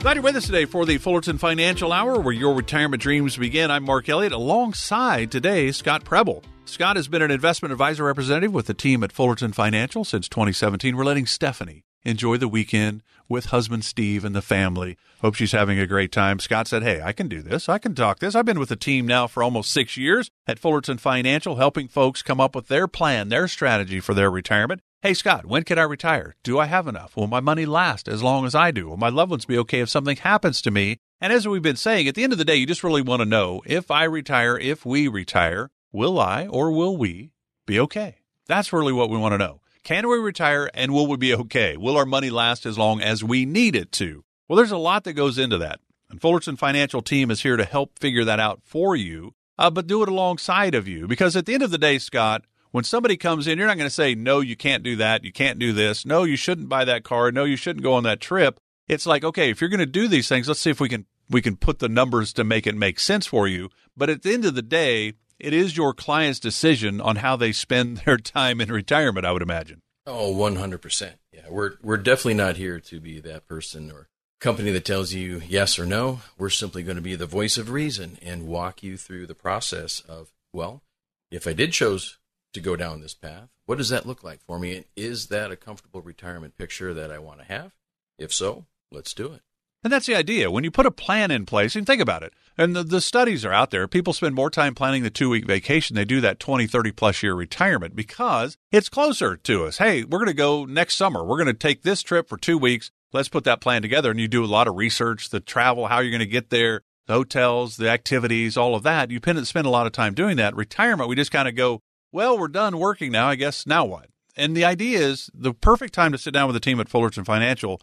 Glad 0.00 0.16
you're 0.16 0.22
with 0.22 0.36
us 0.36 0.46
today 0.46 0.64
for 0.64 0.86
the 0.86 0.96
Fullerton 0.96 1.36
Financial 1.36 1.92
Hour, 1.92 2.18
where 2.20 2.32
your 2.32 2.54
retirement 2.54 3.02
dreams 3.02 3.36
begin. 3.36 3.70
I'm 3.70 3.84
Mark 3.84 4.08
Elliott, 4.08 4.32
alongside 4.32 5.30
today 5.30 5.72
Scott 5.72 6.04
Preble. 6.04 6.42
Scott 6.64 6.96
has 6.96 7.06
been 7.06 7.20
an 7.20 7.30
investment 7.30 7.70
advisor 7.70 8.04
representative 8.04 8.54
with 8.54 8.64
the 8.64 8.72
team 8.72 9.04
at 9.04 9.12
Fullerton 9.12 9.52
Financial 9.52 10.02
since 10.02 10.26
2017. 10.26 10.96
We're 10.96 11.04
letting 11.04 11.26
Stephanie 11.26 11.84
enjoy 12.02 12.38
the 12.38 12.48
weekend 12.48 13.02
with 13.28 13.46
husband 13.46 13.84
Steve 13.84 14.24
and 14.24 14.34
the 14.34 14.40
family. 14.40 14.96
Hope 15.20 15.34
she's 15.34 15.52
having 15.52 15.78
a 15.78 15.86
great 15.86 16.12
time. 16.12 16.38
Scott 16.38 16.66
said, 16.66 16.82
Hey, 16.82 17.02
I 17.02 17.12
can 17.12 17.28
do 17.28 17.42
this. 17.42 17.68
I 17.68 17.76
can 17.76 17.94
talk 17.94 18.20
this. 18.20 18.34
I've 18.34 18.46
been 18.46 18.58
with 18.58 18.70
the 18.70 18.76
team 18.76 19.06
now 19.06 19.26
for 19.26 19.42
almost 19.42 19.70
six 19.70 19.98
years 19.98 20.30
at 20.46 20.58
Fullerton 20.58 20.96
Financial, 20.96 21.56
helping 21.56 21.88
folks 21.88 22.22
come 22.22 22.40
up 22.40 22.56
with 22.56 22.68
their 22.68 22.88
plan, 22.88 23.28
their 23.28 23.46
strategy 23.46 24.00
for 24.00 24.14
their 24.14 24.30
retirement. 24.30 24.80
Hey, 25.02 25.14
Scott, 25.14 25.46
when 25.46 25.62
can 25.62 25.78
I 25.78 25.84
retire? 25.84 26.36
Do 26.42 26.58
I 26.58 26.66
have 26.66 26.86
enough? 26.86 27.16
Will 27.16 27.26
my 27.26 27.40
money 27.40 27.64
last 27.64 28.06
as 28.06 28.22
long 28.22 28.44
as 28.44 28.54
I 28.54 28.70
do? 28.70 28.86
Will 28.86 28.98
my 28.98 29.08
loved 29.08 29.30
ones 29.30 29.46
be 29.46 29.56
okay 29.56 29.80
if 29.80 29.88
something 29.88 30.18
happens 30.18 30.60
to 30.60 30.70
me? 30.70 30.98
And 31.22 31.32
as 31.32 31.48
we've 31.48 31.62
been 31.62 31.76
saying, 31.76 32.06
at 32.06 32.14
the 32.14 32.22
end 32.22 32.34
of 32.34 32.38
the 32.38 32.44
day, 32.44 32.56
you 32.56 32.66
just 32.66 32.84
really 32.84 33.00
want 33.00 33.20
to 33.20 33.26
know 33.26 33.62
if 33.64 33.90
I 33.90 34.04
retire, 34.04 34.58
if 34.58 34.84
we 34.84 35.08
retire, 35.08 35.70
will 35.90 36.20
I 36.20 36.48
or 36.48 36.70
will 36.70 36.98
we 36.98 37.32
be 37.66 37.80
okay? 37.80 38.16
That's 38.46 38.74
really 38.74 38.92
what 38.92 39.08
we 39.08 39.16
want 39.16 39.32
to 39.32 39.38
know. 39.38 39.62
Can 39.84 40.06
we 40.06 40.18
retire 40.18 40.68
and 40.74 40.92
will 40.92 41.06
we 41.06 41.16
be 41.16 41.34
okay? 41.34 41.78
Will 41.78 41.96
our 41.96 42.04
money 42.04 42.28
last 42.28 42.66
as 42.66 42.76
long 42.76 43.00
as 43.00 43.24
we 43.24 43.46
need 43.46 43.74
it 43.74 43.92
to? 43.92 44.22
Well, 44.48 44.58
there's 44.58 44.70
a 44.70 44.76
lot 44.76 45.04
that 45.04 45.14
goes 45.14 45.38
into 45.38 45.56
that. 45.56 45.80
And 46.10 46.20
Fullerton 46.20 46.56
Financial 46.56 47.00
Team 47.00 47.30
is 47.30 47.40
here 47.40 47.56
to 47.56 47.64
help 47.64 47.98
figure 47.98 48.26
that 48.26 48.38
out 48.38 48.60
for 48.64 48.94
you, 48.94 49.32
uh, 49.58 49.70
but 49.70 49.86
do 49.86 50.02
it 50.02 50.10
alongside 50.10 50.74
of 50.74 50.86
you. 50.86 51.06
Because 51.08 51.36
at 51.36 51.46
the 51.46 51.54
end 51.54 51.62
of 51.62 51.70
the 51.70 51.78
day, 51.78 51.96
Scott, 51.96 52.44
when 52.70 52.84
somebody 52.84 53.16
comes 53.16 53.46
in, 53.46 53.58
you're 53.58 53.66
not 53.66 53.76
going 53.76 53.88
to 53.88 53.94
say, 53.94 54.14
no, 54.14 54.40
you 54.40 54.56
can't 54.56 54.82
do 54.82 54.96
that. 54.96 55.24
You 55.24 55.32
can't 55.32 55.58
do 55.58 55.72
this. 55.72 56.06
No, 56.06 56.24
you 56.24 56.36
shouldn't 56.36 56.68
buy 56.68 56.84
that 56.84 57.04
car. 57.04 57.32
No, 57.32 57.44
you 57.44 57.56
shouldn't 57.56 57.82
go 57.82 57.94
on 57.94 58.04
that 58.04 58.20
trip. 58.20 58.60
It's 58.88 59.06
like, 59.06 59.24
okay, 59.24 59.50
if 59.50 59.60
you're 59.60 59.70
going 59.70 59.80
to 59.80 59.86
do 59.86 60.08
these 60.08 60.28
things, 60.28 60.48
let's 60.48 60.60
see 60.60 60.70
if 60.70 60.80
we 60.80 60.88
can 60.88 61.06
we 61.28 61.40
can 61.40 61.56
put 61.56 61.78
the 61.78 61.88
numbers 61.88 62.32
to 62.32 62.44
make 62.44 62.66
it 62.66 62.74
make 62.74 62.98
sense 62.98 63.26
for 63.26 63.46
you. 63.46 63.70
But 63.96 64.10
at 64.10 64.22
the 64.22 64.32
end 64.32 64.44
of 64.44 64.56
the 64.56 64.62
day, 64.62 65.12
it 65.38 65.52
is 65.52 65.76
your 65.76 65.94
client's 65.94 66.40
decision 66.40 67.00
on 67.00 67.16
how 67.16 67.36
they 67.36 67.52
spend 67.52 67.98
their 68.04 68.16
time 68.16 68.60
in 68.60 68.70
retirement, 68.70 69.26
I 69.26 69.32
would 69.32 69.42
imagine. 69.42 69.80
Oh, 70.06 70.34
100%. 70.34 71.12
Yeah, 71.32 71.42
we're 71.48 71.74
we're 71.82 71.96
definitely 71.96 72.34
not 72.34 72.56
here 72.56 72.80
to 72.80 73.00
be 73.00 73.20
that 73.20 73.46
person 73.46 73.90
or 73.90 74.08
company 74.40 74.70
that 74.72 74.84
tells 74.84 75.12
you 75.12 75.42
yes 75.46 75.78
or 75.78 75.86
no. 75.86 76.20
We're 76.38 76.50
simply 76.50 76.82
going 76.82 76.96
to 76.96 77.02
be 77.02 77.14
the 77.14 77.26
voice 77.26 77.58
of 77.58 77.70
reason 77.70 78.18
and 78.22 78.48
walk 78.48 78.82
you 78.82 78.96
through 78.96 79.26
the 79.26 79.34
process 79.34 80.00
of, 80.08 80.32
well, 80.52 80.82
if 81.30 81.46
I 81.46 81.52
did 81.52 81.72
chose 81.72 82.18
to 82.52 82.60
go 82.60 82.76
down 82.76 83.00
this 83.00 83.14
path. 83.14 83.48
What 83.66 83.78
does 83.78 83.90
that 83.90 84.06
look 84.06 84.24
like 84.24 84.40
for 84.46 84.58
me? 84.58 84.76
And 84.76 84.84
is 84.96 85.28
that 85.28 85.52
a 85.52 85.56
comfortable 85.56 86.02
retirement 86.02 86.58
picture 86.58 86.92
that 86.94 87.10
I 87.10 87.18
want 87.18 87.40
to 87.40 87.46
have? 87.46 87.72
If 88.18 88.32
so, 88.32 88.66
let's 88.90 89.14
do 89.14 89.32
it. 89.32 89.42
And 89.82 89.92
that's 89.92 90.06
the 90.06 90.14
idea. 90.14 90.50
When 90.50 90.62
you 90.62 90.70
put 90.70 90.84
a 90.84 90.90
plan 90.90 91.30
in 91.30 91.46
place, 91.46 91.74
and 91.74 91.86
think 91.86 92.02
about 92.02 92.22
it, 92.22 92.34
and 92.58 92.76
the, 92.76 92.82
the 92.82 93.00
studies 93.00 93.46
are 93.46 93.52
out 93.52 93.70
there, 93.70 93.88
people 93.88 94.12
spend 94.12 94.34
more 94.34 94.50
time 94.50 94.74
planning 94.74 95.02
the 95.02 95.10
two 95.10 95.30
week 95.30 95.46
vacation. 95.46 95.96
They 95.96 96.04
do 96.04 96.20
that 96.20 96.38
20, 96.38 96.66
30 96.66 96.92
plus 96.92 97.22
year 97.22 97.34
retirement 97.34 97.96
because 97.96 98.58
it's 98.70 98.90
closer 98.90 99.36
to 99.36 99.64
us. 99.64 99.78
Hey, 99.78 100.04
we're 100.04 100.18
going 100.18 100.28
to 100.28 100.34
go 100.34 100.66
next 100.66 100.96
summer. 100.96 101.24
We're 101.24 101.38
going 101.38 101.46
to 101.46 101.54
take 101.54 101.82
this 101.82 102.02
trip 102.02 102.28
for 102.28 102.36
two 102.36 102.58
weeks. 102.58 102.90
Let's 103.12 103.30
put 103.30 103.44
that 103.44 103.62
plan 103.62 103.80
together. 103.80 104.10
And 104.10 104.20
you 104.20 104.28
do 104.28 104.44
a 104.44 104.46
lot 104.46 104.68
of 104.68 104.76
research, 104.76 105.30
the 105.30 105.40
travel, 105.40 105.86
how 105.86 106.00
you're 106.00 106.10
going 106.10 106.20
to 106.20 106.26
get 106.26 106.50
there, 106.50 106.82
the 107.06 107.14
hotels, 107.14 107.78
the 107.78 107.88
activities, 107.88 108.58
all 108.58 108.74
of 108.74 108.82
that. 108.82 109.10
You 109.10 109.18
spend 109.44 109.66
a 109.66 109.70
lot 109.70 109.86
of 109.86 109.92
time 109.92 110.12
doing 110.12 110.36
that. 110.36 110.54
Retirement, 110.54 111.08
we 111.08 111.16
just 111.16 111.32
kind 111.32 111.48
of 111.48 111.56
go, 111.56 111.80
well, 112.12 112.38
we're 112.38 112.48
done 112.48 112.78
working 112.78 113.12
now. 113.12 113.28
I 113.28 113.34
guess 113.34 113.66
now 113.66 113.84
what? 113.84 114.08
And 114.36 114.56
the 114.56 114.64
idea 114.64 115.00
is 115.00 115.30
the 115.34 115.52
perfect 115.52 115.92
time 115.92 116.12
to 116.12 116.18
sit 116.18 116.32
down 116.32 116.46
with 116.46 116.54
the 116.54 116.60
team 116.60 116.80
at 116.80 116.88
Fullerton 116.88 117.24
Financial 117.24 117.80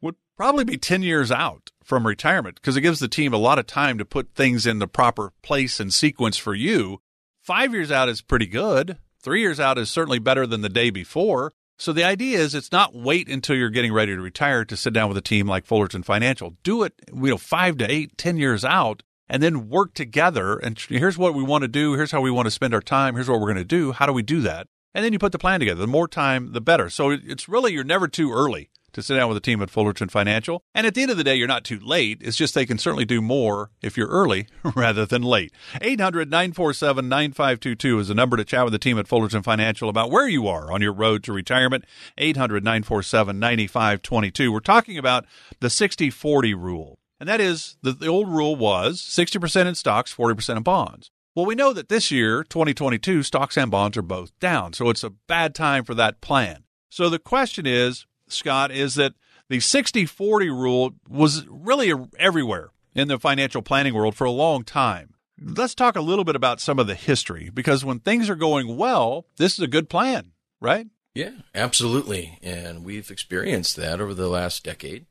would 0.00 0.16
probably 0.36 0.64
be 0.64 0.76
10 0.76 1.02
years 1.02 1.30
out 1.30 1.70
from 1.84 2.06
retirement 2.06 2.56
because 2.56 2.76
it 2.76 2.80
gives 2.82 3.00
the 3.00 3.08
team 3.08 3.32
a 3.32 3.38
lot 3.38 3.58
of 3.58 3.66
time 3.66 3.98
to 3.98 4.04
put 4.04 4.34
things 4.34 4.66
in 4.66 4.78
the 4.78 4.88
proper 4.88 5.32
place 5.42 5.80
and 5.80 5.92
sequence 5.92 6.36
for 6.36 6.54
you. 6.54 7.00
Five 7.42 7.72
years 7.72 7.90
out 7.90 8.08
is 8.08 8.22
pretty 8.22 8.46
good. 8.46 8.98
Three 9.22 9.40
years 9.40 9.60
out 9.60 9.78
is 9.78 9.90
certainly 9.90 10.18
better 10.18 10.46
than 10.46 10.62
the 10.62 10.68
day 10.68 10.90
before. 10.90 11.52
So 11.78 11.92
the 11.92 12.04
idea 12.04 12.38
is 12.38 12.54
it's 12.54 12.72
not 12.72 12.94
wait 12.94 13.28
until 13.28 13.56
you're 13.56 13.70
getting 13.70 13.92
ready 13.92 14.14
to 14.14 14.20
retire 14.20 14.64
to 14.66 14.76
sit 14.76 14.92
down 14.92 15.08
with 15.08 15.16
a 15.16 15.22
team 15.22 15.46
like 15.46 15.64
Fullerton 15.64 16.02
Financial. 16.02 16.54
Do 16.62 16.82
it, 16.82 16.92
you 17.12 17.30
know, 17.30 17.38
five 17.38 17.78
to 17.78 17.90
eight, 17.90 18.18
ten 18.18 18.36
years 18.36 18.64
out 18.64 19.02
and 19.30 19.42
then 19.42 19.68
work 19.68 19.94
together. 19.94 20.58
And 20.58 20.78
here's 20.78 21.16
what 21.16 21.34
we 21.34 21.42
want 21.42 21.62
to 21.62 21.68
do. 21.68 21.94
Here's 21.94 22.10
how 22.10 22.20
we 22.20 22.32
want 22.32 22.46
to 22.46 22.50
spend 22.50 22.74
our 22.74 22.82
time. 22.82 23.14
Here's 23.14 23.30
what 23.30 23.40
we're 23.40 23.46
going 23.46 23.56
to 23.56 23.64
do. 23.64 23.92
How 23.92 24.04
do 24.04 24.12
we 24.12 24.22
do 24.22 24.40
that? 24.42 24.66
And 24.92 25.04
then 25.04 25.12
you 25.12 25.20
put 25.20 25.30
the 25.30 25.38
plan 25.38 25.60
together. 25.60 25.80
The 25.80 25.86
more 25.86 26.08
time, 26.08 26.52
the 26.52 26.60
better. 26.60 26.90
So 26.90 27.10
it's 27.10 27.48
really, 27.48 27.72
you're 27.72 27.84
never 27.84 28.08
too 28.08 28.32
early 28.32 28.70
to 28.92 29.02
sit 29.04 29.14
down 29.14 29.28
with 29.28 29.36
a 29.36 29.40
team 29.40 29.62
at 29.62 29.70
Fullerton 29.70 30.08
Financial. 30.08 30.64
And 30.74 30.84
at 30.84 30.94
the 30.94 31.02
end 31.02 31.12
of 31.12 31.16
the 31.16 31.22
day, 31.22 31.36
you're 31.36 31.46
not 31.46 31.62
too 31.62 31.78
late. 31.78 32.18
It's 32.20 32.36
just 32.36 32.54
they 32.54 32.66
can 32.66 32.76
certainly 32.76 33.04
do 33.04 33.22
more 33.22 33.70
if 33.82 33.96
you're 33.96 34.08
early 34.08 34.48
rather 34.74 35.06
than 35.06 35.22
late. 35.22 35.52
800 35.80 36.28
947 36.28 37.08
9522 37.08 37.98
is 38.00 38.08
the 38.08 38.14
number 38.14 38.36
to 38.36 38.44
chat 38.44 38.64
with 38.64 38.72
the 38.72 38.80
team 38.80 38.98
at 38.98 39.06
Fullerton 39.06 39.44
Financial 39.44 39.88
about 39.88 40.10
where 40.10 40.26
you 40.26 40.48
are 40.48 40.72
on 40.72 40.82
your 40.82 40.92
road 40.92 41.22
to 41.22 41.32
retirement. 41.32 41.84
800 42.18 42.64
947 42.64 43.38
9522. 43.38 44.52
We're 44.52 44.58
talking 44.58 44.98
about 44.98 45.24
the 45.60 45.70
60 45.70 46.10
40 46.10 46.54
rule. 46.54 46.99
And 47.20 47.28
that 47.28 47.40
is 47.40 47.76
the, 47.82 47.92
the 47.92 48.06
old 48.06 48.28
rule 48.28 48.56
was 48.56 49.00
60% 49.00 49.66
in 49.66 49.74
stocks, 49.74 50.14
40% 50.14 50.56
in 50.56 50.62
bonds. 50.62 51.10
Well, 51.34 51.46
we 51.46 51.54
know 51.54 51.72
that 51.72 51.88
this 51.88 52.10
year, 52.10 52.42
2022, 52.42 53.22
stocks 53.22 53.56
and 53.56 53.70
bonds 53.70 53.96
are 53.96 54.02
both 54.02 54.36
down. 54.40 54.72
So 54.72 54.88
it's 54.88 55.04
a 55.04 55.10
bad 55.10 55.54
time 55.54 55.84
for 55.84 55.94
that 55.94 56.20
plan. 56.20 56.64
So 56.88 57.08
the 57.08 57.20
question 57.20 57.66
is, 57.66 58.06
Scott, 58.26 58.72
is 58.72 58.94
that 58.96 59.14
the 59.48 59.60
60 59.60 60.06
40 60.06 60.50
rule 60.50 60.92
was 61.08 61.46
really 61.48 61.92
everywhere 62.18 62.70
in 62.94 63.08
the 63.08 63.18
financial 63.18 63.62
planning 63.62 63.94
world 63.94 64.16
for 64.16 64.24
a 64.24 64.30
long 64.30 64.64
time. 64.64 65.14
Let's 65.40 65.74
talk 65.74 65.96
a 65.96 66.02
little 66.02 66.24
bit 66.24 66.36
about 66.36 66.60
some 66.60 66.78
of 66.78 66.86
the 66.86 66.94
history 66.94 67.50
because 67.52 67.84
when 67.84 68.00
things 68.00 68.28
are 68.28 68.36
going 68.36 68.76
well, 68.76 69.26
this 69.36 69.54
is 69.54 69.60
a 69.60 69.68
good 69.68 69.88
plan, 69.88 70.32
right? 70.60 70.86
Yeah, 71.14 71.32
absolutely. 71.54 72.38
And 72.42 72.84
we've 72.84 73.10
experienced 73.10 73.76
that 73.76 74.00
over 74.00 74.14
the 74.14 74.28
last 74.28 74.64
decade 74.64 75.06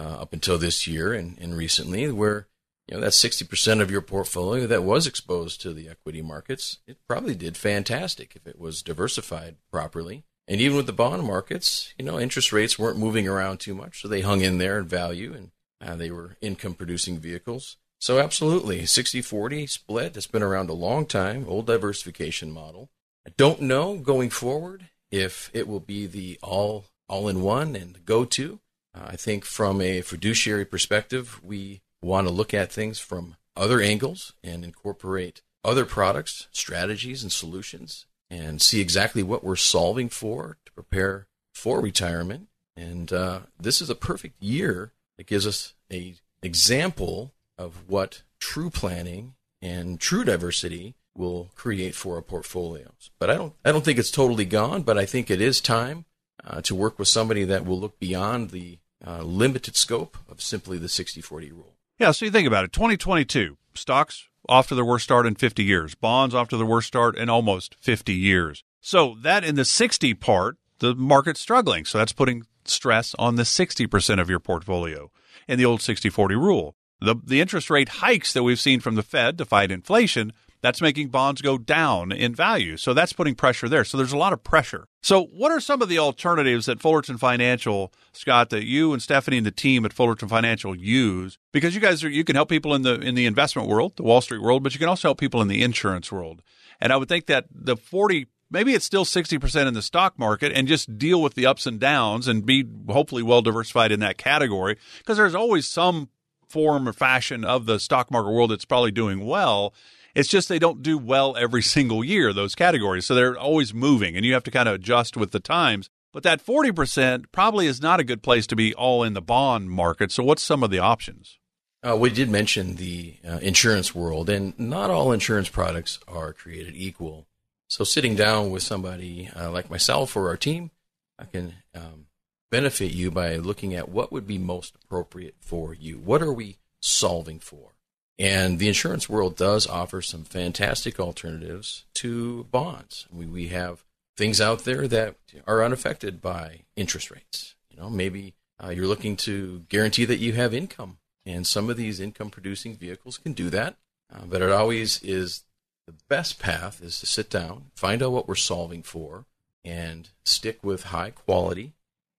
up 0.00 0.32
until 0.32 0.58
this 0.58 0.86
year 0.86 1.12
and, 1.12 1.36
and 1.38 1.56
recently, 1.56 2.10
where 2.10 2.48
you 2.88 2.94
know 2.94 3.00
that 3.00 3.12
60% 3.12 3.80
of 3.80 3.90
your 3.90 4.00
portfolio 4.00 4.66
that 4.66 4.82
was 4.82 5.06
exposed 5.06 5.60
to 5.60 5.72
the 5.72 5.88
equity 5.88 6.22
markets, 6.22 6.78
it 6.86 6.98
probably 7.08 7.34
did 7.34 7.56
fantastic 7.56 8.34
if 8.34 8.46
it 8.46 8.58
was 8.58 8.82
diversified 8.82 9.56
properly. 9.70 10.24
And 10.48 10.60
even 10.60 10.76
with 10.76 10.86
the 10.86 10.92
bond 10.92 11.24
markets, 11.24 11.94
you 11.98 12.04
know, 12.04 12.18
interest 12.18 12.52
rates 12.52 12.78
weren't 12.78 12.98
moving 12.98 13.28
around 13.28 13.58
too 13.58 13.74
much, 13.74 14.02
so 14.02 14.08
they 14.08 14.22
hung 14.22 14.40
in 14.40 14.58
there 14.58 14.78
in 14.78 14.86
value 14.86 15.32
and 15.32 15.50
uh, 15.80 15.96
they 15.96 16.10
were 16.10 16.36
income 16.40 16.74
producing 16.74 17.18
vehicles. 17.18 17.76
So 18.00 18.18
absolutely, 18.18 18.82
60-40 18.82 19.70
split. 19.70 20.16
It's 20.16 20.26
been 20.26 20.42
around 20.42 20.70
a 20.70 20.74
long 20.74 21.06
time, 21.06 21.44
old 21.46 21.66
diversification 21.66 22.50
model. 22.50 22.90
I 23.26 23.30
don't 23.36 23.62
know 23.62 23.96
going 23.96 24.30
forward 24.30 24.88
if 25.12 25.50
it 25.52 25.68
will 25.68 25.80
be 25.80 26.06
the 26.06 26.38
all 26.42 26.86
all 27.08 27.28
in 27.28 27.42
one 27.42 27.76
and 27.76 28.04
go 28.04 28.24
to. 28.24 28.58
Uh, 28.94 29.06
I 29.06 29.16
think 29.16 29.44
from 29.44 29.80
a 29.80 30.00
fiduciary 30.00 30.64
perspective, 30.64 31.40
we 31.42 31.82
want 32.02 32.26
to 32.26 32.32
look 32.32 32.52
at 32.52 32.72
things 32.72 32.98
from 32.98 33.36
other 33.56 33.80
angles 33.80 34.32
and 34.42 34.64
incorporate 34.64 35.42
other 35.64 35.84
products, 35.84 36.48
strategies, 36.50 37.22
and 37.22 37.30
solutions 37.30 38.06
and 38.32 38.62
see 38.62 38.80
exactly 38.80 39.22
what 39.22 39.44
we're 39.44 39.56
solving 39.56 40.08
for 40.08 40.56
to 40.64 40.72
prepare 40.72 41.26
for 41.54 41.80
retirement. 41.80 42.48
And 42.74 43.12
uh, 43.12 43.40
this 43.60 43.82
is 43.82 43.90
a 43.90 43.94
perfect 43.94 44.42
year 44.42 44.92
that 45.18 45.26
gives 45.26 45.46
us 45.46 45.74
a 45.92 46.14
example 46.42 47.34
of 47.58 47.88
what 47.88 48.22
true 48.40 48.70
planning 48.70 49.34
and 49.60 50.00
true 50.00 50.24
diversity 50.24 50.94
will 51.14 51.50
create 51.54 51.94
for 51.94 52.16
our 52.16 52.22
portfolios. 52.22 53.10
But 53.18 53.28
I 53.28 53.34
don't, 53.34 53.52
I 53.66 53.70
don't 53.70 53.84
think 53.84 53.98
it's 53.98 54.10
totally 54.10 54.46
gone. 54.46 54.82
But 54.82 54.96
I 54.96 55.04
think 55.04 55.30
it 55.30 55.42
is 55.42 55.60
time 55.60 56.06
uh, 56.42 56.62
to 56.62 56.74
work 56.74 56.98
with 56.98 57.08
somebody 57.08 57.44
that 57.44 57.66
will 57.66 57.78
look 57.78 58.00
beyond 58.00 58.50
the 58.50 58.78
uh, 59.06 59.22
limited 59.22 59.76
scope 59.76 60.16
of 60.28 60.40
simply 60.40 60.78
the 60.78 60.86
60-40 60.86 61.50
rule. 61.50 61.74
Yeah, 61.98 62.10
so 62.12 62.24
you 62.24 62.30
think 62.30 62.46
about 62.46 62.64
it. 62.64 62.72
2022 62.72 63.56
stocks 63.74 64.28
off 64.48 64.68
to 64.68 64.74
their 64.74 64.84
worst 64.84 65.04
start 65.04 65.26
in 65.26 65.34
50 65.34 65.62
years. 65.62 65.94
Bonds 65.94 66.34
off 66.34 66.48
to 66.48 66.56
their 66.56 66.66
worst 66.66 66.88
start 66.88 67.16
in 67.16 67.28
almost 67.28 67.74
50 67.76 68.12
years. 68.12 68.64
So 68.80 69.16
that 69.22 69.44
in 69.44 69.54
the 69.54 69.64
60 69.64 70.14
part, 70.14 70.56
the 70.80 70.94
market's 70.94 71.40
struggling. 71.40 71.84
So 71.84 71.98
that's 71.98 72.12
putting 72.12 72.46
stress 72.64 73.14
on 73.18 73.36
the 73.36 73.44
60% 73.44 74.20
of 74.20 74.28
your 74.28 74.40
portfolio 74.40 75.10
in 75.48 75.58
the 75.58 75.64
old 75.64 75.80
60-40 75.80 76.30
rule. 76.30 76.76
The, 77.00 77.16
the 77.24 77.40
interest 77.40 77.70
rate 77.70 77.88
hikes 77.88 78.32
that 78.32 78.42
we've 78.42 78.60
seen 78.60 78.80
from 78.80 78.94
the 78.94 79.02
Fed 79.02 79.38
to 79.38 79.44
fight 79.44 79.70
inflation 79.70 80.32
that's 80.62 80.80
making 80.80 81.08
bonds 81.08 81.42
go 81.42 81.58
down 81.58 82.12
in 82.12 82.34
value. 82.34 82.76
So 82.76 82.94
that's 82.94 83.12
putting 83.12 83.34
pressure 83.34 83.68
there. 83.68 83.84
So 83.84 83.98
there's 83.98 84.12
a 84.12 84.16
lot 84.16 84.32
of 84.32 84.42
pressure. 84.42 84.86
So 85.02 85.24
what 85.24 85.50
are 85.52 85.60
some 85.60 85.82
of 85.82 85.88
the 85.88 85.98
alternatives 85.98 86.66
that 86.66 86.80
Fullerton 86.80 87.18
Financial, 87.18 87.92
Scott, 88.12 88.50
that 88.50 88.64
you 88.64 88.92
and 88.92 89.02
Stephanie 89.02 89.38
and 89.38 89.46
the 89.46 89.50
team 89.50 89.84
at 89.84 89.92
Fullerton 89.92 90.28
Financial 90.28 90.74
use? 90.74 91.36
Because 91.52 91.74
you 91.74 91.80
guys 91.80 92.02
are 92.04 92.08
you 92.08 92.24
can 92.24 92.36
help 92.36 92.48
people 92.48 92.74
in 92.74 92.82
the 92.82 92.94
in 93.00 93.14
the 93.16 93.26
investment 93.26 93.68
world, 93.68 93.96
the 93.96 94.04
Wall 94.04 94.20
Street 94.20 94.40
world, 94.40 94.62
but 94.62 94.72
you 94.72 94.78
can 94.78 94.88
also 94.88 95.08
help 95.08 95.18
people 95.18 95.42
in 95.42 95.48
the 95.48 95.62
insurance 95.62 96.10
world. 96.10 96.42
And 96.80 96.92
I 96.92 96.96
would 96.96 97.08
think 97.08 97.26
that 97.26 97.46
the 97.52 97.76
40 97.76 98.28
maybe 98.52 98.74
it's 98.74 98.84
still 98.84 99.04
60% 99.04 99.66
in 99.66 99.74
the 99.74 99.82
stock 99.82 100.18
market 100.18 100.52
and 100.52 100.68
just 100.68 100.98
deal 100.98 101.22
with 101.22 101.34
the 101.34 101.46
ups 101.46 101.66
and 101.66 101.80
downs 101.80 102.28
and 102.28 102.44
be 102.44 102.64
hopefully 102.88 103.22
well 103.22 103.42
diversified 103.42 103.90
in 103.90 104.00
that 104.00 104.18
category 104.18 104.76
because 104.98 105.16
there's 105.16 105.34
always 105.34 105.66
some 105.66 106.10
form 106.48 106.86
or 106.86 106.92
fashion 106.92 107.44
of 107.44 107.64
the 107.64 107.80
stock 107.80 108.10
market 108.10 108.30
world 108.30 108.50
that's 108.50 108.66
probably 108.66 108.90
doing 108.90 109.24
well. 109.24 109.72
It's 110.14 110.28
just 110.28 110.48
they 110.48 110.58
don't 110.58 110.82
do 110.82 110.98
well 110.98 111.36
every 111.36 111.62
single 111.62 112.04
year, 112.04 112.32
those 112.32 112.54
categories. 112.54 113.06
So 113.06 113.14
they're 113.14 113.38
always 113.38 113.72
moving 113.72 114.16
and 114.16 114.24
you 114.24 114.34
have 114.34 114.44
to 114.44 114.50
kind 114.50 114.68
of 114.68 114.74
adjust 114.74 115.16
with 115.16 115.30
the 115.30 115.40
times. 115.40 115.88
But 116.12 116.22
that 116.24 116.44
40% 116.44 117.26
probably 117.32 117.66
is 117.66 117.80
not 117.80 117.98
a 117.98 118.04
good 118.04 118.22
place 118.22 118.46
to 118.48 118.56
be 118.56 118.74
all 118.74 119.02
in 119.02 119.14
the 119.14 119.22
bond 119.22 119.70
market. 119.70 120.12
So 120.12 120.22
what's 120.22 120.42
some 120.42 120.62
of 120.62 120.70
the 120.70 120.78
options? 120.78 121.38
Uh, 121.84 121.96
we 121.96 122.10
did 122.10 122.28
mention 122.28 122.76
the 122.76 123.16
uh, 123.26 123.38
insurance 123.42 123.92
world, 123.92 124.30
and 124.30 124.56
not 124.56 124.88
all 124.88 125.10
insurance 125.10 125.48
products 125.48 125.98
are 126.06 126.32
created 126.32 126.74
equal. 126.76 127.26
So, 127.66 127.82
sitting 127.82 128.14
down 128.14 128.52
with 128.52 128.62
somebody 128.62 129.28
uh, 129.34 129.50
like 129.50 129.68
myself 129.68 130.14
or 130.14 130.28
our 130.28 130.36
team, 130.36 130.70
I 131.18 131.24
can 131.24 131.54
um, 131.74 132.06
benefit 132.52 132.92
you 132.92 133.10
by 133.10 133.34
looking 133.36 133.74
at 133.74 133.88
what 133.88 134.12
would 134.12 134.28
be 134.28 134.38
most 134.38 134.76
appropriate 134.84 135.34
for 135.40 135.74
you. 135.74 135.98
What 135.98 136.22
are 136.22 136.32
we 136.32 136.58
solving 136.80 137.40
for? 137.40 137.74
And 138.18 138.58
the 138.58 138.68
insurance 138.68 139.08
world 139.08 139.36
does 139.36 139.66
offer 139.66 140.02
some 140.02 140.24
fantastic 140.24 141.00
alternatives 141.00 141.84
to 141.94 142.44
bonds. 142.50 143.06
We, 143.10 143.26
we 143.26 143.48
have 143.48 143.84
things 144.16 144.40
out 144.40 144.64
there 144.64 144.86
that 144.88 145.16
are 145.46 145.64
unaffected 145.64 146.20
by 146.20 146.60
interest 146.76 147.10
rates. 147.10 147.54
You 147.70 147.78
know, 147.78 147.90
maybe 147.90 148.34
uh, 148.62 148.68
you're 148.68 148.86
looking 148.86 149.16
to 149.18 149.64
guarantee 149.68 150.04
that 150.04 150.18
you 150.18 150.34
have 150.34 150.54
income 150.54 150.98
and 151.24 151.46
some 151.46 151.70
of 151.70 151.76
these 151.76 152.00
income 152.00 152.30
producing 152.30 152.76
vehicles 152.76 153.18
can 153.18 153.32
do 153.32 153.50
that. 153.50 153.76
Uh, 154.12 154.26
but 154.26 154.42
it 154.42 154.50
always 154.50 155.02
is 155.02 155.44
the 155.86 155.94
best 156.08 156.38
path 156.38 156.82
is 156.82 157.00
to 157.00 157.06
sit 157.06 157.30
down, 157.30 157.70
find 157.74 158.02
out 158.02 158.12
what 158.12 158.28
we're 158.28 158.34
solving 158.34 158.82
for, 158.82 159.24
and 159.64 160.10
stick 160.24 160.58
with 160.62 160.84
high 160.84 161.10
quality, 161.10 161.72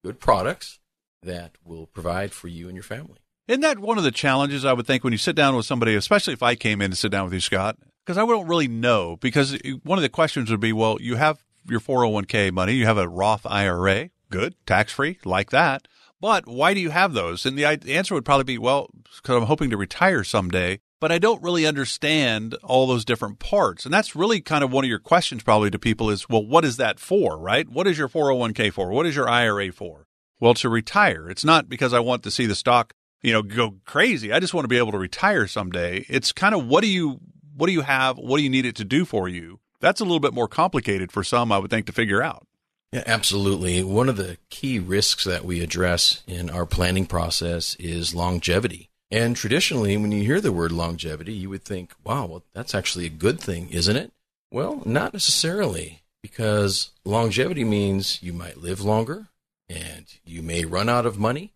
good 0.04 0.19
products 0.19 0.80
that 1.22 1.51
will 1.63 1.86
provide 1.86 2.34
for 2.34 2.48
you 2.48 2.68
and 2.68 2.75
your 2.75 2.84
family. 2.84 3.19
Isn't 3.48 3.62
that 3.62 3.80
one 3.80 3.98
of 3.98 4.06
the 4.06 4.12
challenges 4.12 4.63
I 4.63 4.72
would 4.72 4.88
think 4.88 5.04
when 5.04 5.12
you 5.12 5.18
sit 5.18 5.36
down 5.36 5.56
with 5.56 5.66
somebody, 5.66 5.95
especially 5.95 6.34
if 6.34 6.42
I 6.42 6.56
came 6.56 6.81
in 6.81 6.92
to 6.92 6.98
sit 6.98 7.12
down 7.12 7.25
with 7.25 7.34
you, 7.34 7.42
Scott? 7.42 7.78
Because 8.06 8.18
I 8.18 8.25
don't 8.25 8.48
really 8.48 8.69
know. 8.69 9.18
Because 9.18 9.57
one 9.84 9.98
of 9.98 10.01
the 10.01 10.10
questions 10.10 10.50
would 10.50 10.62
be, 10.62 10.72
well, 10.72 10.98
you 11.01 11.16
have 11.16 11.44
your 11.68 11.81
401k 11.81 12.54
money, 12.54 12.74
you 12.74 12.86
have 12.86 12.98
a 12.98 13.10
Roth 13.10 13.45
IRA, 13.45 14.10
good, 14.30 14.56
tax 14.66 14.94
free, 14.94 15.19
like 15.25 15.50
that. 15.51 15.88
But 16.22 16.48
why 16.48 16.74
do 16.74 16.80
you 16.80 16.92
have 16.92 17.13
those? 17.13 17.45
And 17.45 17.57
the 17.57 17.66
answer 17.66 18.13
would 18.13 18.24
probably 18.24 18.45
be, 18.45 18.57
well, 18.57 18.90
because 19.18 19.36
I'm 19.36 19.48
hoping 19.48 19.69
to 19.72 19.78
retire 19.78 20.24
someday, 20.24 20.80
but 21.01 21.12
I 21.12 21.19
don't 21.19 21.44
really 21.44 21.66
understand 21.66 22.56
all 22.63 22.88
those 22.88 23.04
different 23.04 23.40
parts. 23.40 23.84
And 23.84 23.94
that's 23.94 24.16
really 24.16 24.40
kind 24.40 24.63
of 24.63 24.72
one 24.72 24.86
of 24.86 24.90
your 24.90 25.00
questions 25.00 25.44
probably 25.44 25.69
to 25.69 25.80
people 25.80 26.10
is, 26.10 26.30
well, 26.30 26.45
what 26.45 26.63
is 26.63 26.78
that 26.78 26.98
for, 26.98 27.38
right? 27.38 27.68
What 27.68 27.88
is 27.88 27.98
your 27.98 28.07
401k 28.07 28.72
for? 28.72 28.90
What 28.90 29.06
is 29.06 29.18
your 29.18 29.28
IRA 29.28 29.74
for? 29.74 30.07
Well, 30.40 30.54
to 30.56 30.69
retire. 30.69 31.30
It's 31.30 31.44
not 31.44 31.68
because 31.68 31.94
I 31.94 32.00
want 32.00 32.24
to 32.24 32.31
see 32.31 32.45
the 32.45 32.56
stock, 32.56 32.94
you 33.23 33.33
know, 33.33 33.41
go 33.41 33.75
crazy. 33.85 34.31
I 34.31 34.39
just 34.39 34.53
want 34.53 34.65
to 34.65 34.69
be 34.69 34.77
able 34.77 34.91
to 34.91 34.97
retire 34.97 35.47
someday. 35.47 36.05
It's 36.09 36.31
kind 36.31 36.53
of 36.53 36.67
what 36.67 36.81
do 36.81 36.87
you 36.87 37.19
what 37.55 37.67
do 37.67 37.73
you 37.73 37.81
have? 37.81 38.17
What 38.17 38.37
do 38.37 38.43
you 38.43 38.49
need 38.49 38.65
it 38.65 38.75
to 38.77 38.85
do 38.85 39.05
for 39.05 39.27
you? 39.27 39.59
That's 39.79 40.01
a 40.01 40.03
little 40.03 40.19
bit 40.19 40.33
more 40.33 40.47
complicated 40.47 41.11
for 41.11 41.23
some, 41.23 41.51
I 41.51 41.57
would 41.57 41.69
think, 41.69 41.87
to 41.87 41.91
figure 41.91 42.21
out. 42.21 42.47
Yeah, 42.91 43.03
absolutely. 43.05 43.83
One 43.83 44.07
of 44.07 44.17
the 44.17 44.37
key 44.49 44.79
risks 44.79 45.23
that 45.23 45.43
we 45.43 45.61
address 45.61 46.21
in 46.27 46.49
our 46.49 46.65
planning 46.65 47.05
process 47.05 47.75
is 47.79 48.13
longevity. 48.13 48.89
And 49.09 49.35
traditionally, 49.35 49.95
when 49.97 50.11
you 50.11 50.23
hear 50.23 50.41
the 50.41 50.51
word 50.51 50.71
longevity, 50.71 51.33
you 51.33 51.49
would 51.49 51.63
think, 51.63 51.93
wow, 52.03 52.25
well, 52.25 52.43
that's 52.53 52.73
actually 52.73 53.05
a 53.05 53.09
good 53.09 53.39
thing, 53.39 53.69
isn't 53.69 53.95
it? 53.95 54.11
Well, 54.51 54.81
not 54.85 55.13
necessarily, 55.13 56.03
because 56.21 56.91
longevity 57.03 57.63
means 57.63 58.21
you 58.23 58.33
might 58.33 58.57
live 58.57 58.81
longer 58.81 59.27
and 59.67 60.05
you 60.23 60.41
may 60.41 60.65
run 60.65 60.89
out 60.89 61.05
of 61.05 61.19
money. 61.19 61.53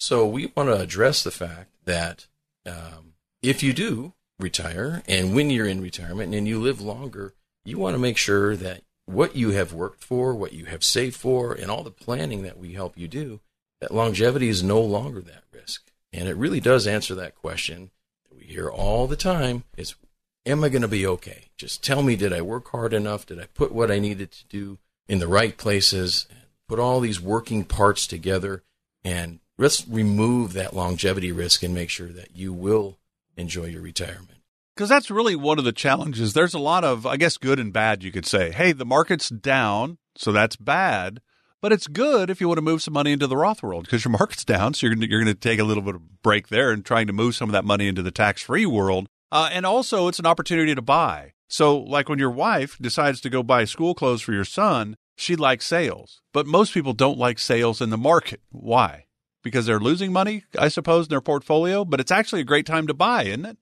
So 0.00 0.26
we 0.26 0.50
want 0.56 0.70
to 0.70 0.80
address 0.80 1.22
the 1.22 1.30
fact 1.30 1.68
that 1.84 2.26
um, 2.64 3.12
if 3.42 3.62
you 3.62 3.74
do 3.74 4.14
retire 4.38 5.02
and 5.06 5.34
when 5.34 5.50
you're 5.50 5.66
in 5.66 5.82
retirement 5.82 6.34
and 6.34 6.48
you 6.48 6.58
live 6.58 6.80
longer, 6.80 7.34
you 7.66 7.76
want 7.76 7.94
to 7.94 8.00
make 8.00 8.16
sure 8.16 8.56
that 8.56 8.82
what 9.04 9.36
you 9.36 9.50
have 9.50 9.74
worked 9.74 10.02
for, 10.02 10.34
what 10.34 10.54
you 10.54 10.64
have 10.64 10.82
saved 10.82 11.16
for, 11.16 11.52
and 11.52 11.70
all 11.70 11.82
the 11.82 11.90
planning 11.90 12.42
that 12.42 12.58
we 12.58 12.72
help 12.72 12.96
you 12.96 13.08
do, 13.08 13.40
that 13.82 13.92
longevity 13.92 14.48
is 14.48 14.62
no 14.62 14.80
longer 14.80 15.20
that 15.20 15.44
risk. 15.52 15.90
And 16.14 16.28
it 16.28 16.36
really 16.36 16.60
does 16.60 16.86
answer 16.86 17.14
that 17.16 17.34
question 17.34 17.90
that 18.24 18.38
we 18.38 18.44
hear 18.44 18.70
all 18.70 19.06
the 19.06 19.16
time 19.16 19.64
is, 19.76 19.96
am 20.46 20.64
I 20.64 20.70
going 20.70 20.80
to 20.80 20.88
be 20.88 21.06
okay? 21.06 21.50
Just 21.58 21.84
tell 21.84 22.02
me, 22.02 22.16
did 22.16 22.32
I 22.32 22.40
work 22.40 22.68
hard 22.68 22.94
enough? 22.94 23.26
Did 23.26 23.38
I 23.38 23.48
put 23.52 23.70
what 23.70 23.90
I 23.90 23.98
needed 23.98 24.32
to 24.32 24.46
do 24.46 24.78
in 25.10 25.18
the 25.18 25.28
right 25.28 25.58
places? 25.58 26.26
Put 26.68 26.78
all 26.78 27.00
these 27.00 27.20
working 27.20 27.64
parts 27.64 28.06
together 28.06 28.62
and 29.04 29.40
let's 29.60 29.86
remove 29.86 30.54
that 30.54 30.74
longevity 30.74 31.30
risk 31.30 31.62
and 31.62 31.74
make 31.74 31.90
sure 31.90 32.08
that 32.08 32.34
you 32.34 32.52
will 32.52 32.98
enjoy 33.36 33.66
your 33.66 33.82
retirement 33.82 34.40
because 34.80 34.88
that's 34.88 35.10
really 35.10 35.36
one 35.36 35.58
of 35.58 35.66
the 35.66 35.72
challenges. 35.72 36.32
There's 36.32 36.54
a 36.54 36.58
lot 36.58 36.84
of, 36.84 37.04
I 37.04 37.18
guess, 37.18 37.36
good 37.36 37.58
and 37.58 37.70
bad, 37.70 38.02
you 38.02 38.10
could 38.10 38.24
say. 38.24 38.50
Hey, 38.50 38.72
the 38.72 38.86
market's 38.86 39.28
down, 39.28 39.98
so 40.16 40.32
that's 40.32 40.56
bad. 40.56 41.20
But 41.60 41.70
it's 41.70 41.86
good 41.86 42.30
if 42.30 42.40
you 42.40 42.48
want 42.48 42.56
to 42.56 42.62
move 42.62 42.80
some 42.80 42.94
money 42.94 43.12
into 43.12 43.26
the 43.26 43.36
Roth 43.36 43.62
world 43.62 43.84
because 43.84 44.06
your 44.06 44.12
market's 44.18 44.42
down. 44.42 44.72
So 44.72 44.86
you're 44.86 44.94
going, 44.94 45.02
to, 45.02 45.10
you're 45.10 45.22
going 45.22 45.34
to 45.34 45.38
take 45.38 45.58
a 45.58 45.64
little 45.64 45.82
bit 45.82 45.96
of 45.96 46.22
break 46.22 46.48
there 46.48 46.70
and 46.70 46.82
trying 46.82 47.06
to 47.08 47.12
move 47.12 47.36
some 47.36 47.50
of 47.50 47.52
that 47.52 47.66
money 47.66 47.88
into 47.88 48.02
the 48.02 48.10
tax 48.10 48.40
free 48.40 48.64
world. 48.64 49.06
Uh, 49.30 49.50
and 49.52 49.66
also, 49.66 50.08
it's 50.08 50.18
an 50.18 50.24
opportunity 50.24 50.74
to 50.74 50.80
buy. 50.80 51.34
So, 51.46 51.76
like 51.76 52.08
when 52.08 52.18
your 52.18 52.30
wife 52.30 52.78
decides 52.80 53.20
to 53.20 53.28
go 53.28 53.42
buy 53.42 53.66
school 53.66 53.94
clothes 53.94 54.22
for 54.22 54.32
your 54.32 54.46
son, 54.46 54.96
she 55.14 55.36
likes 55.36 55.66
sales. 55.66 56.22
But 56.32 56.46
most 56.46 56.72
people 56.72 56.94
don't 56.94 57.18
like 57.18 57.38
sales 57.38 57.82
in 57.82 57.90
the 57.90 57.98
market. 57.98 58.40
Why? 58.48 59.04
Because 59.42 59.66
they're 59.66 59.80
losing 59.80 60.12
money, 60.12 60.44
I 60.58 60.68
suppose, 60.68 61.06
in 61.06 61.10
their 61.10 61.20
portfolio. 61.20 61.84
But 61.84 62.00
it's 62.00 62.10
actually 62.10 62.42
a 62.42 62.44
great 62.44 62.66
time 62.66 62.86
to 62.86 62.94
buy, 62.94 63.24
isn't 63.24 63.46
it? 63.46 63.56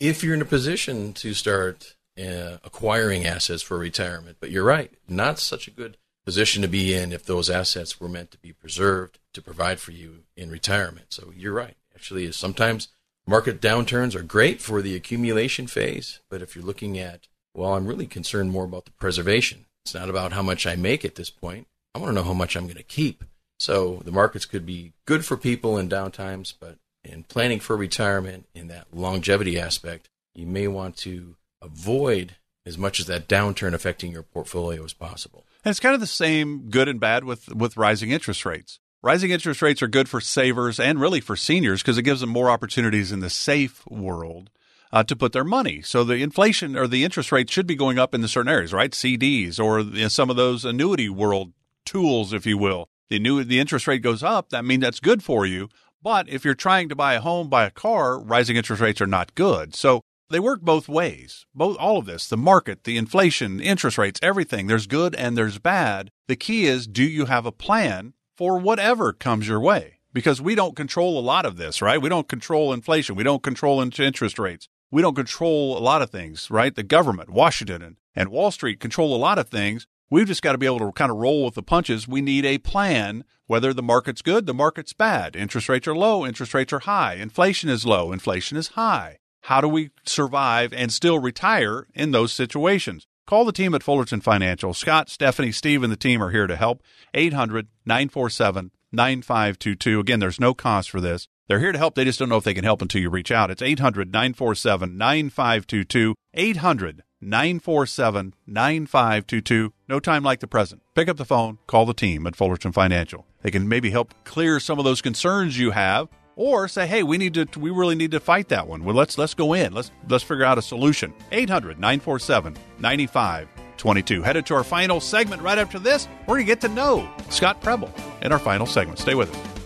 if 0.00 0.22
you're 0.22 0.34
in 0.34 0.42
a 0.42 0.46
position 0.46 1.12
to 1.12 1.34
start 1.34 1.96
uh, 2.18 2.58
acquiring 2.64 3.26
assets 3.26 3.62
for 3.62 3.78
retirement. 3.78 4.38
But 4.40 4.50
you're 4.50 4.64
right, 4.64 4.92
not 5.08 5.38
such 5.38 5.68
a 5.68 5.72
good 5.72 5.96
position 6.24 6.62
to 6.62 6.68
be 6.68 6.94
in 6.94 7.12
if 7.12 7.24
those 7.24 7.48
assets 7.48 8.00
were 8.00 8.08
meant 8.08 8.30
to 8.32 8.38
be 8.38 8.52
preserved 8.52 9.18
to 9.32 9.42
provide 9.42 9.80
for 9.80 9.92
you 9.92 10.24
in 10.36 10.50
retirement. 10.50 11.06
So 11.10 11.32
you're 11.34 11.54
right. 11.54 11.76
Actually, 11.94 12.30
sometimes 12.32 12.88
market 13.26 13.60
downturns 13.60 14.14
are 14.14 14.22
great 14.22 14.60
for 14.60 14.82
the 14.82 14.94
accumulation 14.94 15.66
phase, 15.66 16.20
but 16.28 16.42
if 16.42 16.54
you're 16.54 16.64
looking 16.64 16.98
at, 16.98 17.26
well, 17.54 17.74
I'm 17.74 17.86
really 17.86 18.06
concerned 18.06 18.50
more 18.50 18.64
about 18.64 18.84
the 18.84 18.92
preservation. 18.92 19.66
It's 19.84 19.94
not 19.94 20.10
about 20.10 20.32
how 20.32 20.42
much 20.42 20.66
I 20.66 20.76
make 20.76 21.04
at 21.04 21.14
this 21.14 21.30
point. 21.30 21.66
I 21.94 21.98
want 21.98 22.10
to 22.10 22.14
know 22.14 22.24
how 22.24 22.34
much 22.34 22.56
I'm 22.56 22.64
going 22.64 22.76
to 22.76 22.82
keep. 22.82 23.24
So 23.58 24.00
the 24.04 24.12
markets 24.12 24.44
could 24.44 24.64
be 24.64 24.92
good 25.04 25.24
for 25.24 25.36
people 25.36 25.76
in 25.76 25.88
downtimes, 25.88 26.54
but 26.58 26.78
in 27.04 27.24
planning 27.24 27.60
for 27.60 27.76
retirement 27.76 28.46
in 28.54 28.68
that 28.68 28.86
longevity 28.92 29.58
aspect, 29.58 30.08
you 30.34 30.46
may 30.46 30.68
want 30.68 30.96
to 30.98 31.36
avoid 31.60 32.36
as 32.64 32.78
much 32.78 33.00
as 33.00 33.06
that 33.06 33.28
downturn 33.28 33.74
affecting 33.74 34.12
your 34.12 34.22
portfolio 34.22 34.84
as 34.84 34.92
possible. 34.92 35.44
And 35.64 35.70
it's 35.70 35.80
kind 35.80 35.94
of 35.94 36.00
the 36.00 36.06
same 36.06 36.70
good 36.70 36.88
and 36.88 37.00
bad 37.00 37.24
with, 37.24 37.52
with 37.54 37.76
rising 37.76 38.10
interest 38.10 38.44
rates. 38.46 38.78
Rising 39.02 39.30
interest 39.30 39.62
rates 39.62 39.82
are 39.82 39.88
good 39.88 40.08
for 40.08 40.20
savers 40.20 40.78
and 40.78 41.00
really 41.00 41.20
for 41.20 41.36
seniors 41.36 41.82
because 41.82 41.98
it 41.98 42.02
gives 42.02 42.20
them 42.20 42.30
more 42.30 42.50
opportunities 42.50 43.10
in 43.10 43.20
the 43.20 43.30
safe 43.30 43.86
world 43.86 44.50
uh, 44.92 45.02
to 45.04 45.16
put 45.16 45.32
their 45.32 45.44
money. 45.44 45.82
So 45.82 46.04
the 46.04 46.16
inflation 46.16 46.76
or 46.76 46.86
the 46.86 47.04
interest 47.04 47.32
rate 47.32 47.50
should 47.50 47.66
be 47.66 47.74
going 47.74 47.98
up 47.98 48.14
in 48.14 48.20
the 48.20 48.28
certain 48.28 48.52
areas, 48.52 48.72
right? 48.72 48.90
CDs 48.90 49.58
or 49.58 50.08
some 50.08 50.30
of 50.30 50.36
those 50.36 50.64
annuity 50.64 51.08
world 51.08 51.52
tools, 51.84 52.32
if 52.32 52.44
you 52.44 52.58
will. 52.58 52.88
The 53.10 53.18
new 53.18 53.42
the 53.42 53.58
interest 53.58 53.86
rate 53.86 54.02
goes 54.02 54.22
up. 54.22 54.50
That 54.50 54.64
means 54.64 54.82
that's 54.82 55.00
good 55.00 55.22
for 55.22 55.46
you. 55.46 55.68
But 56.02 56.28
if 56.28 56.44
you're 56.44 56.54
trying 56.54 56.88
to 56.90 56.96
buy 56.96 57.14
a 57.14 57.20
home, 57.20 57.48
buy 57.48 57.64
a 57.64 57.70
car, 57.70 58.18
rising 58.18 58.56
interest 58.56 58.80
rates 58.80 59.00
are 59.00 59.06
not 59.06 59.34
good. 59.34 59.74
So 59.74 60.02
they 60.30 60.38
work 60.38 60.60
both 60.60 60.88
ways. 60.88 61.46
Both 61.54 61.76
all 61.78 61.98
of 61.98 62.06
this, 62.06 62.28
the 62.28 62.36
market, 62.36 62.84
the 62.84 62.96
inflation, 62.96 63.60
interest 63.60 63.98
rates, 63.98 64.20
everything. 64.22 64.66
There's 64.66 64.86
good 64.86 65.14
and 65.14 65.36
there's 65.36 65.58
bad. 65.58 66.10
The 66.28 66.36
key 66.36 66.66
is 66.66 66.86
do 66.86 67.02
you 67.02 67.24
have 67.26 67.46
a 67.46 67.52
plan 67.52 68.12
for 68.36 68.58
whatever 68.58 69.12
comes 69.12 69.48
your 69.48 69.60
way? 69.60 69.98
Because 70.12 70.40
we 70.40 70.54
don't 70.54 70.76
control 70.76 71.18
a 71.18 71.20
lot 71.20 71.46
of 71.46 71.56
this, 71.56 71.82
right? 71.82 72.00
We 72.00 72.08
don't 72.08 72.28
control 72.28 72.72
inflation. 72.72 73.14
We 73.14 73.24
don't 73.24 73.42
control 73.42 73.80
interest 73.80 74.38
rates. 74.38 74.68
We 74.90 75.02
don't 75.02 75.14
control 75.14 75.76
a 75.76 75.80
lot 75.80 76.02
of 76.02 76.10
things, 76.10 76.50
right? 76.50 76.74
The 76.74 76.82
government, 76.82 77.30
Washington 77.30 77.82
and, 77.82 77.96
and 78.14 78.30
Wall 78.30 78.50
Street 78.50 78.80
control 78.80 79.14
a 79.14 79.18
lot 79.18 79.38
of 79.38 79.48
things. 79.48 79.86
We've 80.10 80.26
just 80.26 80.42
got 80.42 80.52
to 80.52 80.58
be 80.58 80.66
able 80.66 80.78
to 80.78 80.92
kind 80.92 81.10
of 81.10 81.18
roll 81.18 81.44
with 81.44 81.54
the 81.54 81.62
punches. 81.62 82.08
We 82.08 82.20
need 82.20 82.46
a 82.46 82.58
plan. 82.58 83.24
Whether 83.46 83.72
the 83.72 83.82
market's 83.82 84.22
good, 84.22 84.46
the 84.46 84.54
market's 84.54 84.92
bad. 84.92 85.34
Interest 85.34 85.68
rates 85.68 85.88
are 85.88 85.94
low, 85.94 86.26
interest 86.26 86.52
rates 86.52 86.72
are 86.72 86.80
high. 86.80 87.14
Inflation 87.14 87.70
is 87.70 87.86
low, 87.86 88.12
inflation 88.12 88.58
is 88.58 88.68
high. 88.68 89.18
How 89.42 89.62
do 89.62 89.68
we 89.68 89.90
survive 90.04 90.72
and 90.74 90.92
still 90.92 91.18
retire 91.18 91.86
in 91.94 92.10
those 92.10 92.32
situations? 92.32 93.06
Call 93.26 93.44
the 93.44 93.52
team 93.52 93.74
at 93.74 93.82
Fullerton 93.82 94.20
Financial. 94.20 94.74
Scott, 94.74 95.08
Stephanie, 95.08 95.52
Steve, 95.52 95.82
and 95.82 95.92
the 95.92 95.96
team 95.96 96.22
are 96.22 96.30
here 96.30 96.46
to 96.46 96.56
help. 96.56 96.82
800 97.14 97.68
947 97.86 98.70
9522. 98.92 100.00
Again, 100.00 100.20
there's 100.20 100.40
no 100.40 100.54
cost 100.54 100.90
for 100.90 101.00
this. 101.00 101.28
They're 101.46 101.60
here 101.60 101.72
to 101.72 101.78
help. 101.78 101.94
They 101.94 102.04
just 102.04 102.18
don't 102.18 102.28
know 102.28 102.36
if 102.36 102.44
they 102.44 102.54
can 102.54 102.64
help 102.64 102.82
until 102.82 103.00
you 103.00 103.10
reach 103.10 103.30
out. 103.30 103.50
It's 103.50 103.62
800 103.62 104.12
947 104.12 104.96
9522. 104.96 106.14
800 106.34 107.02
947 107.20 108.34
9522. 108.46 109.72
No 109.88 109.98
time 110.00 110.22
like 110.22 110.40
the 110.40 110.46
present. 110.46 110.82
Pick 110.94 111.08
up 111.08 111.16
the 111.16 111.24
phone, 111.24 111.58
call 111.66 111.86
the 111.86 111.94
team 111.94 112.26
at 112.26 112.36
Fullerton 112.36 112.72
Financial. 112.72 113.26
They 113.42 113.50
can 113.50 113.68
maybe 113.68 113.90
help 113.90 114.14
clear 114.24 114.60
some 114.60 114.78
of 114.78 114.84
those 114.84 115.02
concerns 115.02 115.58
you 115.58 115.70
have 115.72 116.08
or 116.36 116.68
say, 116.68 116.86
"Hey, 116.86 117.02
we 117.02 117.18
need 117.18 117.34
to 117.34 117.48
we 117.58 117.70
really 117.70 117.96
need 117.96 118.12
to 118.12 118.20
fight 118.20 118.48
that 118.48 118.68
one. 118.68 118.84
Well, 118.84 118.94
let's 118.94 119.18
let's 119.18 119.34
go 119.34 119.52
in. 119.54 119.72
Let's 119.72 119.90
let's 120.08 120.24
figure 120.24 120.44
out 120.44 120.58
a 120.58 120.62
solution." 120.62 121.12
800-947-9522. 121.32 124.24
Headed 124.24 124.46
to 124.46 124.54
our 124.54 124.64
final 124.64 125.00
segment 125.00 125.42
right 125.42 125.58
after 125.58 125.78
this. 125.78 126.08
We're 126.26 126.36
going 126.36 126.46
to 126.46 126.52
get 126.52 126.60
to 126.62 126.68
know 126.68 127.08
Scott 127.30 127.60
Preble 127.60 127.92
in 128.22 128.32
our 128.32 128.38
final 128.38 128.66
segment. 128.66 128.98
Stay 128.98 129.14
with 129.14 129.34
us. 129.34 129.57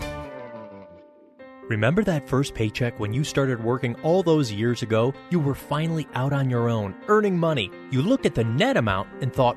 Remember 1.73 2.05
that 2.05 2.29
first 2.29 2.53
paycheck 2.53 3.01
when 3.01 3.15
you 3.15 3.25
started 3.25 3.65
working 3.65 3.95
all 4.03 4.23
those 4.23 4.53
years 4.53 4.83
ago? 4.83 5.15
You 5.31 5.41
were 5.41 5.55
finally 5.55 6.07
out 6.13 6.35
on 6.35 6.51
your 6.51 6.69
own, 6.69 6.95
earning 7.09 7.39
money. 7.39 7.71
You 7.91 8.03
looked 8.03 8.27
at 8.27 8.35
the 8.35 8.45
net 8.45 8.77
amount 8.77 9.09
and 9.23 9.33
thought, 9.33 9.57